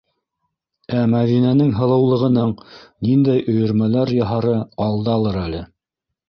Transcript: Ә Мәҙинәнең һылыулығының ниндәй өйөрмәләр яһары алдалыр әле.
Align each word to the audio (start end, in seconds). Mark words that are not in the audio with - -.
Ә 1.01 1.01
Мәҙинәнең 1.11 1.69
һылыулығының 1.79 2.53
ниндәй 3.09 3.45
өйөрмәләр 3.53 4.15
яһары 4.21 4.57
алдалыр 4.87 5.39
әле. 5.45 5.63